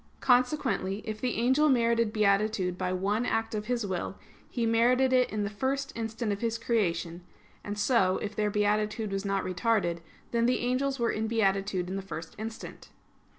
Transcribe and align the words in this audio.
Consequently, 0.19 1.03
if 1.05 1.21
the 1.21 1.35
angel 1.35 1.69
merited 1.69 2.11
beatitude 2.11 2.75
by 2.75 2.91
one 2.91 3.23
act 3.23 3.53
of 3.53 3.67
his 3.67 3.85
will, 3.85 4.17
he 4.49 4.65
merited 4.65 5.13
it 5.13 5.29
in 5.29 5.43
the 5.43 5.49
first 5.51 5.95
instant 5.95 6.31
of 6.31 6.41
his 6.41 6.57
creation; 6.57 7.23
and 7.63 7.77
so, 7.77 8.17
if 8.17 8.35
their 8.35 8.49
beatitude 8.49 9.11
was 9.11 9.25
not 9.25 9.43
retarded, 9.43 9.99
then 10.31 10.47
the 10.47 10.61
angels 10.61 10.97
were 10.97 11.11
in 11.11 11.27
beatitude 11.27 11.87
in 11.87 11.97
the 11.97 12.01
first 12.01 12.33
instant. 12.39 12.89